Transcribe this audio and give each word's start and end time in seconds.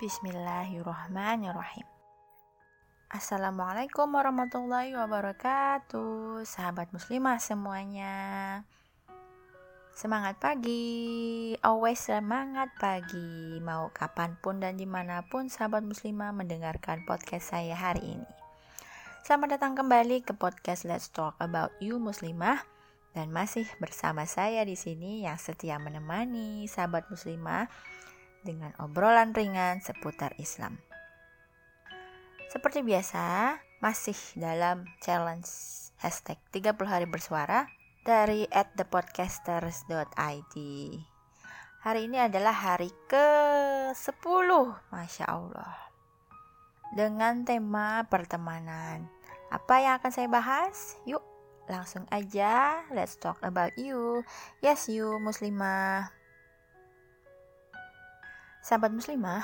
Bismillahirrahmanirrahim. 0.00 1.84
Assalamualaikum 3.12 4.08
warahmatullahi 4.08 4.96
wabarakatuh, 4.96 6.40
sahabat 6.48 6.88
muslimah 6.96 7.36
semuanya. 7.36 8.64
Semangat 9.92 10.40
pagi, 10.40 11.52
always 11.60 12.00
semangat 12.00 12.72
pagi. 12.80 13.60
Mau 13.60 13.92
kapan 13.92 14.40
pun 14.40 14.64
dan 14.64 14.80
di 14.80 14.88
mana 14.88 15.20
pun 15.28 15.52
sahabat 15.52 15.84
muslimah 15.84 16.32
mendengarkan 16.32 17.04
podcast 17.04 17.52
saya 17.52 17.76
hari 17.76 18.16
ini. 18.16 18.30
Selamat 19.20 19.60
datang 19.60 19.76
kembali 19.76 20.24
ke 20.24 20.32
podcast 20.32 20.88
Let's 20.88 21.12
Talk 21.12 21.36
About 21.36 21.76
You 21.76 22.00
Muslimah 22.00 22.64
dan 23.12 23.28
masih 23.36 23.68
bersama 23.76 24.24
saya 24.24 24.64
di 24.64 24.80
sini 24.80 25.28
yang 25.28 25.36
setia 25.36 25.76
menemani 25.76 26.64
sahabat 26.72 27.12
muslimah 27.12 27.68
dengan 28.46 28.72
obrolan 28.80 29.36
ringan 29.36 29.84
seputar 29.84 30.32
Islam. 30.40 30.80
Seperti 32.50 32.82
biasa, 32.82 33.54
masih 33.80 34.18
dalam 34.36 34.84
challenge 35.00 35.48
hashtag 36.02 36.36
30 36.50 36.76
hari 36.84 37.06
bersuara 37.06 37.70
dari 38.02 38.50
thepodcasters.id. 38.50 40.56
Hari 41.80 42.04
ini 42.04 42.20
adalah 42.20 42.52
hari 42.52 42.92
ke-10, 43.08 44.48
Masya 44.92 45.24
Allah. 45.24 45.80
Dengan 46.92 47.40
tema 47.48 48.04
pertemanan. 48.04 49.08
Apa 49.48 49.80
yang 49.80 49.96
akan 49.96 50.12
saya 50.12 50.28
bahas? 50.28 51.00
Yuk, 51.08 51.24
langsung 51.72 52.04
aja. 52.12 52.84
Let's 52.92 53.16
talk 53.16 53.40
about 53.40 53.72
you. 53.80 54.28
Yes, 54.60 54.92
you 54.92 55.16
muslimah. 55.24 56.19
Sahabat 58.60 58.92
muslimah, 58.92 59.40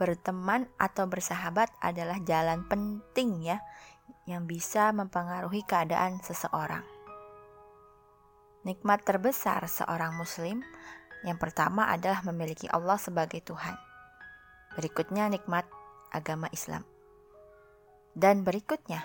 berteman 0.00 0.64
atau 0.80 1.04
bersahabat 1.04 1.68
adalah 1.84 2.16
jalan 2.24 2.64
penting 2.64 3.44
ya 3.44 3.60
yang 4.24 4.48
bisa 4.48 4.88
mempengaruhi 4.96 5.60
keadaan 5.68 6.16
seseorang. 6.24 6.80
Nikmat 8.64 9.04
terbesar 9.04 9.68
seorang 9.68 10.16
muslim 10.16 10.64
yang 11.28 11.36
pertama 11.36 11.92
adalah 11.92 12.24
memiliki 12.24 12.66
Allah 12.72 12.96
sebagai 12.96 13.44
Tuhan. 13.44 13.76
Berikutnya 14.80 15.28
nikmat 15.28 15.68
agama 16.08 16.48
Islam. 16.56 16.88
Dan 18.16 18.48
berikutnya 18.48 19.04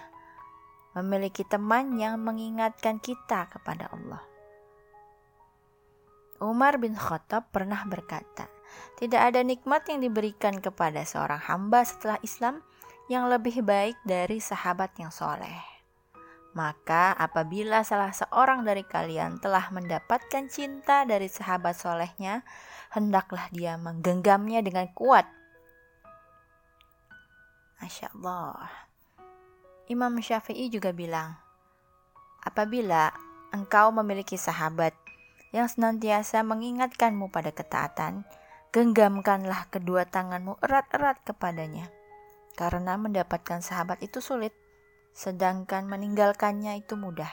memiliki 0.96 1.44
teman 1.44 2.00
yang 2.00 2.16
mengingatkan 2.24 3.04
kita 3.04 3.52
kepada 3.52 3.92
Allah. 3.92 4.24
Umar 6.42 6.78
bin 6.78 6.94
Khattab 6.94 7.50
pernah 7.50 7.82
berkata, 7.90 8.57
"Tidak 8.98 9.20
ada 9.20 9.44
nikmat 9.46 9.88
yang 9.88 10.02
diberikan 10.02 10.58
kepada 10.58 11.06
seorang 11.06 11.40
hamba 11.40 11.86
setelah 11.86 12.18
Islam 12.24 12.64
yang 13.08 13.32
lebih 13.32 13.64
baik 13.64 14.00
dari 14.04 14.42
sahabat 14.42 14.96
yang 15.00 15.14
soleh." 15.14 15.78
Maka, 16.58 17.14
apabila 17.14 17.86
salah 17.86 18.10
seorang 18.10 18.66
dari 18.66 18.82
kalian 18.82 19.38
telah 19.38 19.70
mendapatkan 19.70 20.50
cinta 20.50 21.06
dari 21.06 21.30
sahabat 21.30 21.78
solehnya, 21.78 22.42
hendaklah 22.98 23.46
dia 23.54 23.78
menggenggamnya 23.78 24.66
dengan 24.66 24.90
kuat. 24.98 25.30
Masya 27.78 28.10
Allah. 28.18 28.74
Imam 29.86 30.18
Syafi'i 30.18 30.74
juga 30.74 30.90
bilang, 30.98 31.38
apabila 32.42 33.14
engkau 33.54 33.94
memiliki 33.94 34.36
sahabat 34.36 34.98
yang 35.54 35.70
senantiasa 35.70 36.42
mengingatkanmu 36.42 37.30
pada 37.30 37.54
ketaatan, 37.54 38.26
genggamkanlah 38.76 39.72
kedua 39.72 40.04
tanganmu 40.08 40.60
erat-erat 40.60 41.24
kepadanya. 41.24 41.88
Karena 42.58 42.98
mendapatkan 42.98 43.62
sahabat 43.62 44.02
itu 44.02 44.18
sulit, 44.18 44.52
sedangkan 45.14 45.86
meninggalkannya 45.86 46.82
itu 46.82 46.98
mudah. 46.98 47.30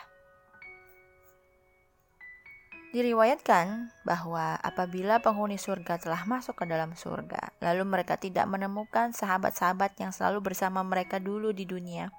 Diriwayatkan 2.95 3.91
bahwa 4.07 4.55
apabila 4.63 5.19
penghuni 5.19 5.59
surga 5.59 5.99
telah 5.99 6.23
masuk 6.31 6.63
ke 6.63 6.65
dalam 6.71 6.95
surga, 6.95 7.59
lalu 7.59 7.83
mereka 7.83 8.15
tidak 8.15 8.47
menemukan 8.47 9.11
sahabat-sahabat 9.11 9.99
yang 9.99 10.15
selalu 10.15 10.55
bersama 10.55 10.87
mereka 10.87 11.19
dulu 11.19 11.51
di 11.51 11.67
dunia, 11.67 12.15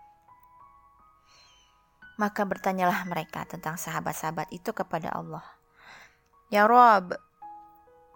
maka 2.19 2.43
bertanyalah 2.43 3.07
mereka 3.07 3.47
tentang 3.47 3.79
sahabat-sahabat 3.79 4.51
itu 4.51 4.75
kepada 4.75 5.15
Allah. 5.15 5.47
Ya 6.51 6.67
Rob, 6.67 7.15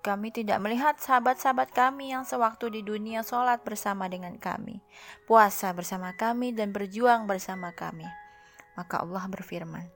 kami 0.03 0.35
tidak 0.35 0.59
melihat 0.59 0.99
sahabat-sahabat 0.99 1.71
kami 1.71 2.11
yang 2.11 2.27
sewaktu 2.27 2.67
di 2.67 2.81
dunia 2.83 3.23
sholat 3.23 3.63
bersama 3.63 4.11
dengan 4.11 4.35
kami, 4.35 4.83
puasa 5.23 5.71
bersama 5.71 6.11
kami, 6.17 6.51
dan 6.51 6.75
berjuang 6.75 7.29
bersama 7.29 7.71
kami. 7.71 8.07
Maka 8.75 9.03
Allah 9.03 9.23
berfirman, 9.31 9.87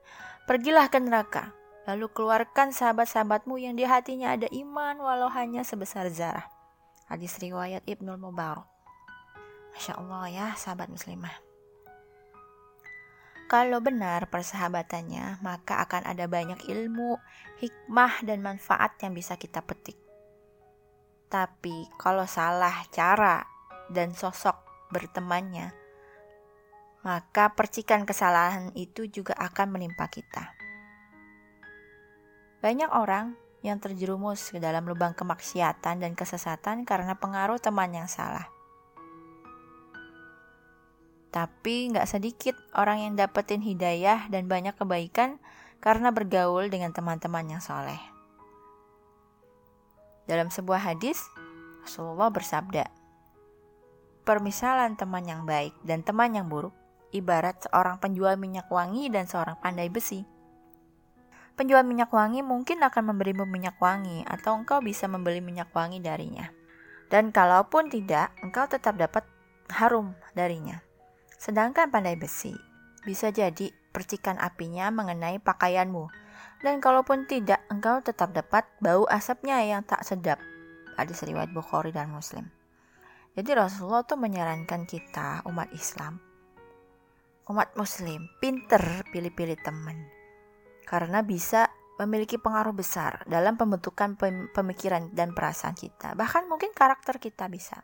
Pergilah 0.48 0.88
ke 0.88 1.00
neraka, 1.04 1.52
lalu 1.84 2.08
keluarkan 2.12 2.72
sahabat-sahabatmu 2.72 3.60
yang 3.60 3.76
di 3.76 3.84
hatinya 3.84 4.32
ada 4.32 4.48
iman 4.52 5.00
walau 5.04 5.28
hanya 5.32 5.68
sebesar 5.68 6.08
zarah. 6.12 6.48
Hadis 7.12 7.36
riwayat 7.40 7.84
Ibnul 7.84 8.20
Mubarak. 8.20 8.68
Masya 9.76 10.00
Allah 10.00 10.24
ya 10.32 10.48
sahabat 10.56 10.88
muslimah. 10.88 11.43
Kalau 13.54 13.86
benar 13.86 14.34
persahabatannya, 14.34 15.38
maka 15.46 15.78
akan 15.86 16.10
ada 16.10 16.26
banyak 16.26 16.66
ilmu, 16.74 17.22
hikmah, 17.62 18.26
dan 18.26 18.42
manfaat 18.42 18.98
yang 19.06 19.14
bisa 19.14 19.38
kita 19.38 19.62
petik. 19.62 19.94
Tapi 21.30 21.86
kalau 22.02 22.26
salah 22.26 22.74
cara 22.90 23.46
dan 23.94 24.18
sosok 24.18 24.58
bertemannya, 24.90 25.70
maka 27.06 27.54
percikan 27.54 28.10
kesalahan 28.10 28.74
itu 28.74 29.06
juga 29.06 29.38
akan 29.38 29.70
menimpa 29.70 30.10
kita. 30.10 30.50
Banyak 32.58 32.90
orang 32.90 33.38
yang 33.62 33.78
terjerumus 33.78 34.50
ke 34.50 34.58
dalam 34.58 34.90
lubang 34.90 35.14
kemaksiatan 35.14 36.02
dan 36.02 36.18
kesesatan 36.18 36.90
karena 36.90 37.22
pengaruh 37.22 37.62
teman 37.62 37.94
yang 37.94 38.10
salah. 38.10 38.53
Tapi 41.34 41.90
nggak 41.90 42.06
sedikit 42.06 42.54
orang 42.78 43.10
yang 43.10 43.14
dapetin 43.18 43.66
hidayah 43.66 44.30
dan 44.30 44.46
banyak 44.46 44.78
kebaikan 44.78 45.42
karena 45.82 46.14
bergaul 46.14 46.70
dengan 46.70 46.94
teman-teman 46.94 47.58
yang 47.58 47.62
soleh. 47.62 47.98
Dalam 50.30 50.54
sebuah 50.54 50.94
hadis, 50.94 51.26
Rasulullah 51.82 52.30
bersabda, 52.30 52.86
Permisalan 54.24 54.96
teman 54.96 55.28
yang 55.28 55.44
baik 55.44 55.76
dan 55.84 56.00
teman 56.00 56.32
yang 56.32 56.48
buruk 56.48 56.72
ibarat 57.12 57.60
seorang 57.68 58.00
penjual 58.00 58.40
minyak 58.40 58.72
wangi 58.72 59.12
dan 59.12 59.28
seorang 59.28 59.60
pandai 59.60 59.92
besi. 59.92 60.24
Penjual 61.54 61.84
minyak 61.86 62.10
wangi 62.10 62.42
mungkin 62.42 62.82
akan 62.82 63.14
memberimu 63.14 63.46
minyak 63.46 63.78
wangi 63.78 64.26
atau 64.26 64.58
engkau 64.58 64.82
bisa 64.82 65.06
membeli 65.06 65.38
minyak 65.44 65.70
wangi 65.76 66.00
darinya. 66.00 66.50
Dan 67.12 67.30
kalaupun 67.30 67.94
tidak, 67.94 68.34
engkau 68.42 68.66
tetap 68.66 68.98
dapat 68.98 69.28
harum 69.70 70.18
darinya. 70.34 70.82
Sedangkan 71.44 71.92
pandai 71.92 72.16
besi 72.16 72.56
bisa 73.04 73.28
jadi 73.36 73.68
percikan 73.92 74.40
apinya 74.40 74.88
mengenai 74.96 75.44
pakaianmu. 75.44 76.08
Dan 76.64 76.80
kalaupun 76.80 77.28
tidak, 77.28 77.60
engkau 77.68 78.00
tetap 78.00 78.32
dapat 78.32 78.64
bau 78.80 79.04
asapnya 79.12 79.60
yang 79.60 79.84
tak 79.84 80.08
sedap. 80.08 80.40
Hadis 80.96 81.20
riwayat 81.28 81.52
Bukhari 81.52 81.92
dan 81.92 82.08
Muslim. 82.16 82.48
Jadi 83.36 83.52
Rasulullah 83.52 84.08
tuh 84.08 84.16
menyarankan 84.16 84.88
kita 84.88 85.44
umat 85.52 85.68
Islam, 85.76 86.24
umat 87.52 87.76
Muslim, 87.76 88.32
pinter 88.40 89.04
pilih-pilih 89.12 89.60
teman. 89.60 90.00
Karena 90.88 91.20
bisa 91.26 91.68
memiliki 92.00 92.40
pengaruh 92.40 92.72
besar 92.72 93.28
dalam 93.28 93.60
pembentukan 93.60 94.16
pemikiran 94.56 95.12
dan 95.12 95.36
perasaan 95.36 95.76
kita. 95.76 96.16
Bahkan 96.16 96.48
mungkin 96.48 96.72
karakter 96.72 97.20
kita 97.20 97.52
bisa. 97.52 97.84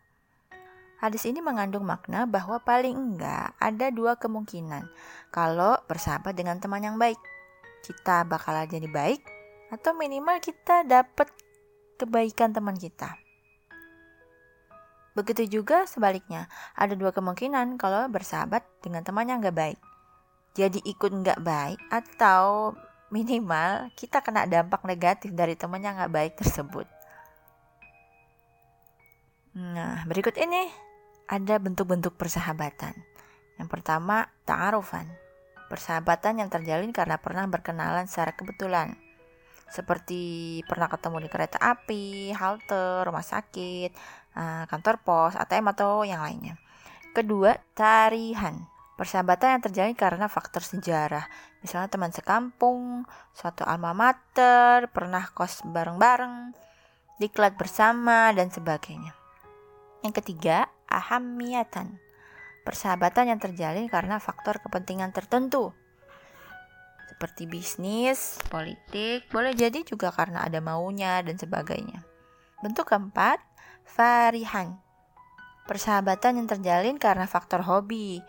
Hadis 1.00 1.24
ini 1.24 1.40
mengandung 1.40 1.88
makna 1.88 2.28
bahwa 2.28 2.60
paling 2.60 2.92
enggak 2.92 3.56
ada 3.56 3.88
dua 3.88 4.20
kemungkinan 4.20 4.84
kalau 5.32 5.80
bersahabat 5.88 6.36
dengan 6.36 6.60
teman 6.60 6.84
yang 6.84 7.00
baik. 7.00 7.16
Kita 7.88 8.28
bakal 8.28 8.60
jadi 8.68 8.84
baik 8.84 9.24
atau 9.72 9.96
minimal 9.96 10.44
kita 10.44 10.84
dapat 10.84 11.32
kebaikan 11.96 12.52
teman 12.52 12.76
kita. 12.76 13.16
Begitu 15.16 15.60
juga 15.60 15.88
sebaliknya, 15.88 16.52
ada 16.76 17.00
dua 17.00 17.16
kemungkinan 17.16 17.80
kalau 17.80 18.12
bersahabat 18.12 18.68
dengan 18.84 19.00
teman 19.08 19.32
yang 19.32 19.40
enggak 19.40 19.56
baik. 19.56 19.80
Jadi 20.52 20.84
ikut 20.84 21.12
enggak 21.16 21.40
baik 21.40 21.80
atau 21.88 22.76
minimal 23.08 23.88
kita 23.96 24.20
kena 24.20 24.44
dampak 24.52 24.84
negatif 24.84 25.32
dari 25.32 25.56
teman 25.56 25.80
yang 25.80 25.96
enggak 25.96 26.12
baik 26.12 26.34
tersebut. 26.36 26.92
Nah, 29.56 30.04
berikut 30.04 30.36
ini 30.36 30.89
ada 31.30 31.62
bentuk-bentuk 31.62 32.18
persahabatan. 32.18 32.98
Yang 33.62 33.70
pertama, 33.70 34.26
ta'arufan. 34.50 35.06
Persahabatan 35.70 36.42
yang 36.42 36.50
terjalin 36.50 36.90
karena 36.90 37.22
pernah 37.22 37.46
berkenalan 37.46 38.10
secara 38.10 38.34
kebetulan. 38.34 38.98
Seperti 39.70 40.66
pernah 40.66 40.90
ketemu 40.90 41.22
di 41.22 41.30
kereta 41.30 41.62
api, 41.62 42.34
halte, 42.34 43.06
rumah 43.06 43.22
sakit, 43.22 43.94
uh, 44.34 44.66
kantor 44.66 44.96
pos, 45.06 45.38
ATM 45.38 45.70
atau 45.78 46.02
yang 46.02 46.26
lainnya. 46.26 46.58
Kedua, 47.14 47.54
tarihan. 47.78 48.66
Persahabatan 48.98 49.62
yang 49.62 49.64
terjadi 49.70 49.94
karena 49.94 50.26
faktor 50.26 50.66
sejarah. 50.66 51.30
Misalnya 51.62 51.94
teman 51.94 52.10
sekampung, 52.10 53.06
suatu 53.38 53.62
alma 53.62 53.94
mater, 53.94 54.90
pernah 54.90 55.30
kos 55.38 55.62
bareng-bareng, 55.62 56.58
diklat 57.22 57.54
bersama, 57.54 58.34
dan 58.34 58.50
sebagainya. 58.50 59.14
Yang 60.02 60.24
ketiga, 60.24 60.69
ahamiyatan. 60.90 62.02
Persahabatan 62.66 63.32
yang 63.32 63.40
terjalin 63.40 63.88
karena 63.88 64.20
faktor 64.20 64.60
kepentingan 64.60 65.16
tertentu. 65.16 65.72
Seperti 67.10 67.50
bisnis, 67.50 68.38
politik, 68.52 69.26
boleh 69.32 69.56
jadi 69.56 69.82
juga 69.86 70.12
karena 70.14 70.46
ada 70.46 70.60
maunya 70.62 71.24
dan 71.26 71.40
sebagainya. 71.40 72.06
Bentuk 72.62 72.92
keempat, 72.92 73.40
farihan. 73.88 74.78
Persahabatan 75.66 76.42
yang 76.42 76.48
terjalin 76.50 76.98
karena 76.98 77.30
faktor 77.30 77.62
hobi, 77.66 78.22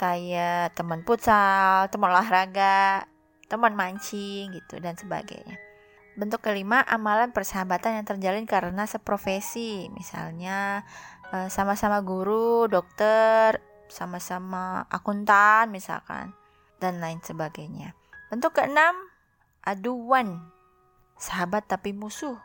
kayak 0.00 0.74
teman 0.74 1.06
futsal, 1.06 1.88
teman 1.88 2.10
olahraga, 2.12 3.06
teman 3.46 3.76
mancing 3.76 4.50
gitu 4.56 4.80
dan 4.80 4.96
sebagainya. 4.96 5.60
Bentuk 6.12 6.44
kelima, 6.44 6.84
amalan 6.84 7.32
persahabatan 7.32 8.00
yang 8.00 8.06
terjalin 8.08 8.44
karena 8.44 8.84
seprofesi, 8.84 9.88
misalnya 9.92 10.84
sama-sama 11.48 12.04
guru, 12.04 12.68
dokter, 12.68 13.56
sama-sama 13.88 14.84
akuntan 14.92 15.72
misalkan, 15.72 16.36
dan 16.76 17.00
lain 17.00 17.24
sebagainya. 17.24 17.96
Bentuk 18.28 18.60
keenam, 18.60 18.96
aduan, 19.64 20.44
sahabat 21.16 21.64
tapi 21.68 21.96
musuh. 21.96 22.36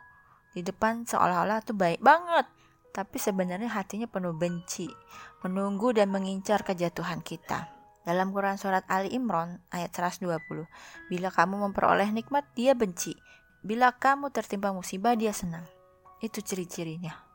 Di 0.56 0.64
depan 0.64 1.04
seolah-olah 1.04 1.60
tuh 1.60 1.76
baik 1.76 2.00
banget, 2.00 2.48
tapi 2.96 3.20
sebenarnya 3.20 3.68
hatinya 3.68 4.08
penuh 4.08 4.32
benci, 4.32 4.88
menunggu 5.44 5.92
dan 5.92 6.08
mengincar 6.08 6.64
kejatuhan 6.64 7.20
kita. 7.20 7.68
Dalam 8.08 8.32
Quran 8.32 8.56
Surat 8.56 8.88
Ali 8.88 9.12
Imran 9.12 9.60
ayat 9.68 9.92
120, 9.92 10.24
bila 11.12 11.28
kamu 11.28 11.60
memperoleh 11.68 12.08
nikmat, 12.08 12.48
dia 12.56 12.72
benci. 12.72 13.12
Bila 13.60 13.92
kamu 13.92 14.32
tertimpa 14.32 14.72
musibah, 14.72 15.12
dia 15.12 15.36
senang. 15.36 15.68
Itu 16.24 16.40
ciri-cirinya. 16.40 17.27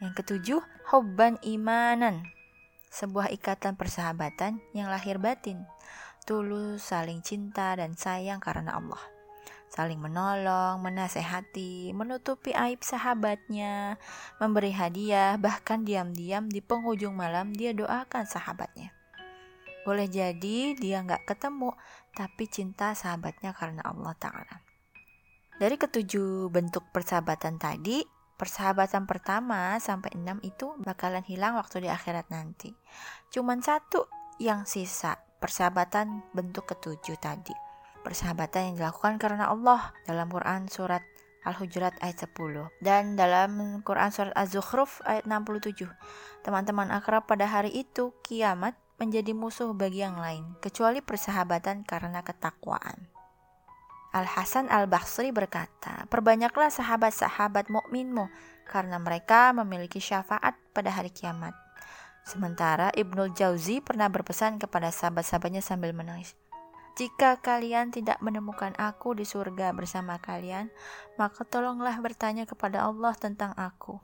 Yang 0.00 0.12
ketujuh, 0.22 0.60
hubban 0.92 1.40
imanan. 1.44 2.26
Sebuah 2.92 3.32
ikatan 3.32 3.76
persahabatan 3.76 4.60
yang 4.76 4.88
lahir 4.88 5.16
batin. 5.20 5.64
Tulus, 6.24 6.82
saling 6.84 7.22
cinta 7.22 7.76
dan 7.76 7.94
sayang 7.94 8.42
karena 8.42 8.76
Allah 8.76 9.16
saling 9.76 9.98
menolong, 10.00 10.80
menasehati, 10.80 11.90
menutupi 11.92 12.54
aib 12.54 12.80
sahabatnya, 12.80 14.00
memberi 14.38 14.72
hadiah, 14.72 15.36
bahkan 15.36 15.82
diam-diam 15.82 16.48
di 16.48 16.62
penghujung 16.62 17.12
malam 17.12 17.52
dia 17.52 17.74
doakan 17.74 18.24
sahabatnya. 18.24 18.94
Boleh 19.84 20.10
jadi 20.10 20.74
dia 20.74 21.04
nggak 21.04 21.28
ketemu, 21.28 21.76
tapi 22.16 22.48
cinta 22.50 22.96
sahabatnya 22.96 23.54
karena 23.54 23.84
Allah 23.86 24.16
Ta'ala. 24.18 24.56
Dari 25.56 25.76
ketujuh 25.78 26.50
bentuk 26.50 26.90
persahabatan 26.90 27.56
tadi, 27.56 28.02
persahabatan 28.36 29.08
pertama 29.08 29.76
sampai 29.80 30.12
enam 30.16 30.38
itu 30.44 30.76
bakalan 30.80 31.24
hilang 31.24 31.56
waktu 31.56 31.84
di 31.84 31.88
akhirat 31.88 32.28
nanti. 32.28 32.76
Cuman 33.32 33.64
satu 33.64 34.06
yang 34.40 34.68
sisa, 34.68 35.16
persahabatan 35.40 36.22
bentuk 36.36 36.68
ketujuh 36.68 37.16
tadi 37.20 37.66
persahabatan 38.06 38.70
yang 38.70 38.74
dilakukan 38.78 39.18
karena 39.18 39.50
Allah 39.50 39.90
dalam 40.06 40.30
Quran 40.30 40.70
surat 40.70 41.02
Al-Hujurat 41.42 41.98
ayat 41.98 42.30
10 42.30 42.70
dan 42.78 43.18
dalam 43.18 43.82
Quran 43.82 44.14
surat 44.14 44.30
Az-Zukhruf 44.38 45.02
ayat 45.02 45.26
67. 45.26 45.90
Teman-teman 46.46 46.94
akrab 46.94 47.26
pada 47.26 47.50
hari 47.50 47.74
itu 47.74 48.14
kiamat 48.22 48.78
menjadi 49.02 49.34
musuh 49.34 49.74
bagi 49.74 50.06
yang 50.06 50.22
lain 50.22 50.54
kecuali 50.62 51.02
persahabatan 51.02 51.82
karena 51.82 52.22
ketakwaan. 52.22 53.10
Al-Hasan 54.16 54.72
Al-Basri 54.72 55.28
berkata, 55.28 56.08
"Perbanyaklah 56.08 56.72
sahabat-sahabat 56.72 57.68
mukminmu 57.68 58.32
karena 58.64 58.96
mereka 58.96 59.52
memiliki 59.52 60.00
syafaat 60.00 60.56
pada 60.72 60.88
hari 60.88 61.12
kiamat." 61.12 61.52
Sementara 62.24 62.88
Ibnul 62.96 63.36
Jauzi 63.36 63.84
pernah 63.84 64.08
berpesan 64.08 64.56
kepada 64.56 64.88
sahabat-sahabatnya 64.88 65.60
sambil 65.60 65.92
menangis, 65.92 66.32
jika 66.96 67.36
kalian 67.44 67.92
tidak 67.92 68.16
menemukan 68.24 68.72
aku 68.80 69.12
di 69.12 69.28
surga 69.28 69.76
bersama 69.76 70.16
kalian, 70.16 70.72
maka 71.20 71.44
tolonglah 71.44 71.92
bertanya 72.00 72.48
kepada 72.48 72.88
Allah 72.88 73.12
tentang 73.12 73.52
aku. 73.52 74.00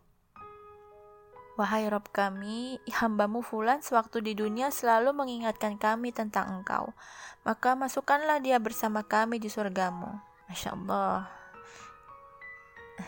Wahai 1.61 1.85
Rob 1.93 2.09
kami, 2.09 2.81
hambamu 2.89 3.45
Fulan 3.45 3.85
sewaktu 3.85 4.25
di 4.25 4.33
dunia 4.33 4.73
selalu 4.73 5.13
mengingatkan 5.13 5.77
kami 5.77 6.09
tentang 6.11 6.61
engkau. 6.61 6.97
Maka 7.45 7.77
masukkanlah 7.77 8.41
dia 8.41 8.57
bersama 8.57 9.05
kami 9.05 9.37
di 9.37 9.53
surgamu. 9.53 10.09
Masya 10.49 10.73
Allah. 10.73 11.29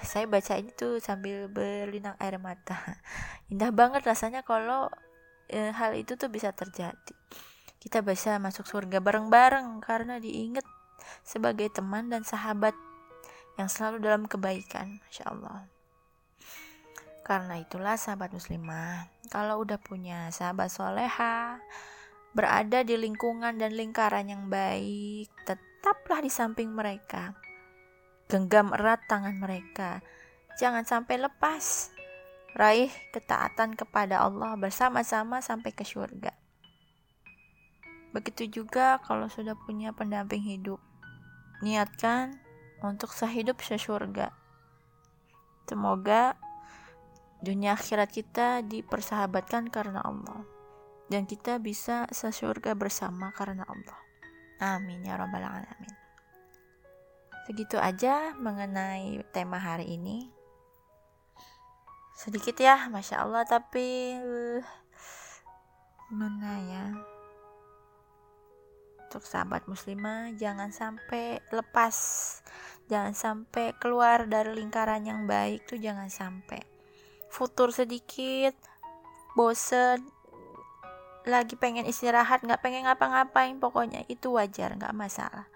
Saya 0.05 0.29
baca 0.29 0.61
itu 0.61 1.01
sambil 1.01 1.49
berlinang 1.49 2.21
air 2.21 2.37
mata. 2.37 2.77
Indah 3.53 3.73
banget 3.73 4.05
rasanya 4.05 4.45
kalau 4.45 4.93
eh, 5.49 5.73
hal 5.73 5.97
itu 5.97 6.21
tuh 6.21 6.29
bisa 6.29 6.53
terjadi 6.53 7.17
kita 7.85 8.01
bisa 8.01 8.41
masuk 8.41 8.65
surga 8.65 9.05
bareng-bareng 9.05 9.85
karena 9.85 10.17
diingat 10.17 10.65
sebagai 11.21 11.69
teman 11.69 12.09
dan 12.09 12.25
sahabat 12.25 12.73
yang 13.61 13.69
selalu 13.69 14.01
dalam 14.01 14.25
kebaikan. 14.25 15.05
Masya 15.05 15.29
Allah. 15.29 15.69
Karena 17.25 17.57
itulah 17.57 17.97
sahabat 17.97 18.37
muslimah, 18.37 19.09
kalau 19.33 19.65
udah 19.65 19.81
punya 19.81 20.29
sahabat 20.29 20.69
soleha, 20.69 21.57
berada 22.37 22.85
di 22.85 23.01
lingkungan 23.01 23.57
dan 23.57 23.73
lingkaran 23.73 24.29
yang 24.29 24.53
baik, 24.53 25.33
tetaplah 25.49 26.21
di 26.21 26.29
samping 26.29 26.69
mereka. 26.77 27.33
Genggam 28.29 28.77
erat 28.77 29.09
tangan 29.09 29.41
mereka. 29.41 30.05
Jangan 30.61 30.85
sampai 30.85 31.17
lepas. 31.25 31.97
Raih 32.55 32.93
ketaatan 33.11 33.73
kepada 33.73 34.21
Allah 34.21 34.55
bersama-sama 34.61 35.41
sampai 35.41 35.73
ke 35.73 35.83
surga. 35.83 36.31
Begitu 38.15 38.63
juga 38.63 39.03
kalau 39.03 39.27
sudah 39.27 39.59
punya 39.59 39.91
pendamping 39.91 40.45
hidup. 40.45 40.79
Niatkan 41.65 42.39
untuk 42.85 43.11
sehidup 43.11 43.59
sesurga. 43.65 44.31
Semoga 45.67 46.39
dunia 47.45 47.77
akhirat 47.77 48.09
kita 48.09 48.65
dipersahabatkan 48.65 49.69
karena 49.69 50.01
Allah. 50.01 50.43
Dan 51.07 51.29
kita 51.29 51.61
bisa 51.61 52.09
sesurga 52.09 52.73
bersama 52.73 53.29
karena 53.37 53.69
Allah. 53.69 53.99
Amin 54.59 55.05
ya 55.05 55.21
rabbal 55.21 55.45
alamin. 55.45 55.93
Segitu 57.45 57.77
aja 57.77 58.33
mengenai 58.41 59.21
tema 59.37 59.61
hari 59.61 60.01
ini. 60.01 60.33
Sedikit 62.17 62.57
ya, 62.57 62.89
masya 62.89 63.21
Allah, 63.21 63.45
tapi 63.45 64.17
uh, 64.17 64.65
mana 66.09 66.57
ya? 66.65 66.85
untuk 69.15 69.31
sahabat 69.31 69.71
muslimah 69.71 70.35
jangan 70.35 70.75
sampai 70.75 71.39
lepas 71.55 71.95
jangan 72.91 73.15
sampai 73.15 73.71
keluar 73.79 74.27
dari 74.27 74.59
lingkaran 74.59 75.07
yang 75.07 75.31
baik 75.31 75.71
tuh 75.71 75.79
jangan 75.79 76.11
sampai 76.11 76.74
futur 77.35 77.75
sedikit 77.75 78.55
bosen 79.35 80.07
lagi 81.27 81.59
pengen 81.59 81.89
istirahat 81.91 82.47
nggak 82.47 82.63
pengen 82.63 82.87
ngapa-ngapain 82.87 83.59
pokoknya 83.59 84.07
itu 84.07 84.31
wajar 84.31 84.79
nggak 84.79 84.95
masalah. 84.95 85.51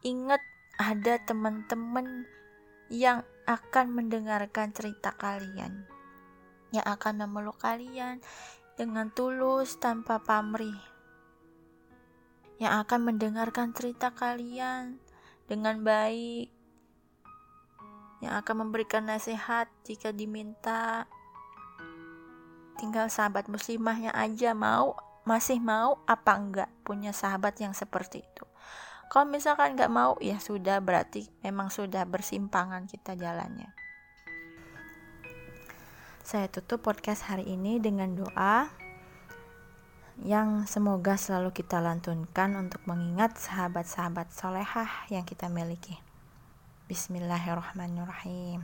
Ingat 0.00 0.40
ada 0.80 1.20
teman-teman 1.20 2.24
yang 2.88 3.20
akan 3.44 3.92
mendengarkan 3.92 4.72
cerita 4.72 5.12
kalian 5.20 5.84
yang 6.74 6.86
akan 6.90 7.22
memeluk 7.22 7.62
kalian 7.62 8.18
dengan 8.74 9.14
tulus 9.14 9.78
tanpa 9.78 10.18
pamrih. 10.18 10.74
Yang 12.58 12.74
akan 12.86 13.00
mendengarkan 13.14 13.70
cerita 13.70 14.10
kalian 14.10 14.98
dengan 15.46 15.86
baik, 15.86 16.50
yang 18.24 18.40
akan 18.40 18.66
memberikan 18.66 19.04
nasihat 19.04 19.68
jika 19.84 20.10
diminta. 20.10 21.04
Tinggal 22.80 23.12
sahabat 23.12 23.46
muslimahnya 23.46 24.10
aja 24.16 24.56
mau, 24.56 24.96
masih 25.28 25.60
mau 25.60 26.00
apa 26.04 26.32
enggak 26.36 26.70
punya 26.82 27.12
sahabat 27.12 27.56
yang 27.60 27.76
seperti 27.76 28.24
itu. 28.24 28.44
Kalau 29.12 29.30
misalkan 29.30 29.76
nggak 29.78 29.92
mau, 29.92 30.18
ya 30.18 30.40
sudah 30.40 30.80
berarti 30.82 31.28
memang 31.44 31.70
sudah 31.70 32.02
bersimpangan 32.08 32.88
kita 32.90 33.14
jalannya. 33.14 33.70
Saya 36.24 36.48
tutup 36.48 36.80
podcast 36.80 37.28
hari 37.28 37.44
ini 37.52 37.76
dengan 37.78 38.16
doa 38.16 38.72
yang 40.24 40.64
semoga 40.64 41.20
selalu 41.20 41.52
kita 41.52 41.82
lantunkan 41.82 42.56
untuk 42.56 42.80
mengingat 42.88 43.36
sahabat-sahabat 43.36 44.32
solehah 44.32 45.04
yang 45.12 45.26
kita 45.28 45.52
miliki. 45.52 46.13
Bismillahirrahmanirrahim. 46.84 48.60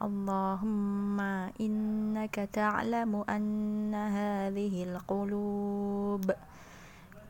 اللهم 0.00 1.20
إنك 1.60 2.48
تعلم 2.48 3.12
أن 3.28 3.92
هذه 3.94 4.74
القلوب 4.88 6.24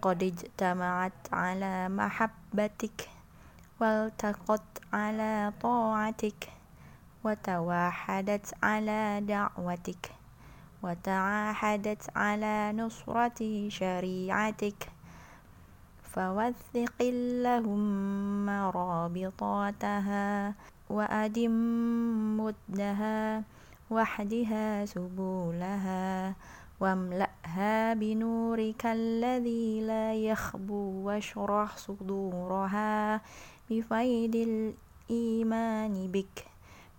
قد 0.03 0.23
اجتمعت 0.23 1.21
على 1.33 1.89
محبتك 1.89 2.99
والتقت 3.83 4.69
على 4.93 5.53
طاعتك 5.63 6.41
وتواحدت 7.25 8.47
على 8.63 9.19
دعوتك 9.27 10.05
وتعاهدت 10.83 12.03
على 12.17 12.73
نصرة 12.73 13.41
شريعتك 13.69 14.81
فوثق 16.09 16.97
اللهم 17.01 18.51
رابطاتها 18.51 20.55
وأدم 20.91 21.55
مدها 22.41 23.43
واحدها 23.91 24.87
سبولها 24.87 26.35
واملأها 26.81 27.95
بنورك 27.95 28.87
الذي 28.87 29.81
لا 29.81 30.15
يخبو 30.15 31.07
واشرح 31.07 31.77
صدورها 31.77 33.21
بفيد 33.71 34.35
الإيمان 34.37 36.13
بك 36.13 36.45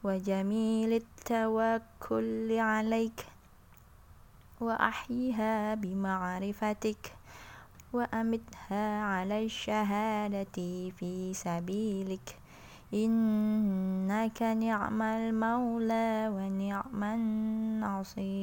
وجميل 0.03 0.93
التوكل 0.93 2.57
عليك 2.59 3.25
وأحيها 4.61 5.75
بمعرفتك 5.75 7.18
وأمتها 7.94 8.86
على 9.02 9.44
الشهادة 9.46 10.58
في 10.98 11.34
سبيلك 11.34 12.38
إنك 12.94 14.42
نعم 14.42 15.02
المولى 15.02 16.28
ونعم 16.34 17.04
النصير 17.84 18.34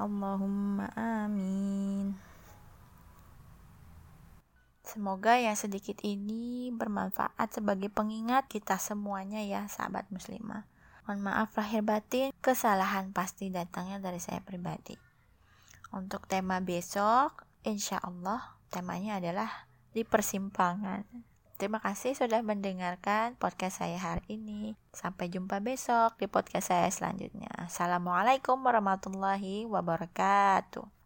اللهم 0.00 0.80
آمين 0.96 2.28
Semoga 4.88 5.36
yang 5.36 5.52
sedikit 5.52 6.00
ini 6.00 6.72
bermanfaat 6.72 7.60
sebagai 7.60 7.92
pengingat 7.92 8.48
kita 8.48 8.80
semuanya 8.80 9.44
ya 9.44 9.68
sahabat 9.68 10.08
muslimah. 10.08 10.64
Mohon 11.04 11.28
maaf 11.28 11.52
lahir 11.60 11.84
batin, 11.84 12.32
kesalahan 12.40 13.12
pasti 13.12 13.52
datangnya 13.52 14.00
dari 14.00 14.16
saya 14.16 14.40
pribadi. 14.40 14.96
Untuk 15.92 16.24
tema 16.24 16.64
besok, 16.64 17.44
insya 17.63 17.99
Allah 17.99 18.59
temanya 18.71 19.19
adalah 19.19 19.67
di 19.91 20.03
persimpangan. 20.03 21.03
Terima 21.55 21.79
kasih 21.79 22.17
sudah 22.17 22.43
mendengarkan 22.43 23.39
podcast 23.39 23.79
saya 23.79 23.95
hari 23.95 24.25
ini. 24.35 24.75
Sampai 24.91 25.31
jumpa 25.31 25.63
besok 25.63 26.19
di 26.19 26.27
podcast 26.27 26.73
saya 26.73 26.89
selanjutnya. 26.91 27.47
Assalamualaikum 27.55 28.59
warahmatullahi 28.59 29.63
wabarakatuh. 29.69 31.02